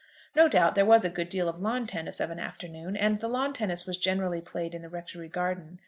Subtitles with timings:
[0.35, 3.27] No doubt there was a good deal of lawn tennis of an afternoon, and the
[3.27, 5.77] lawn tennis was generally played in the rectory garden.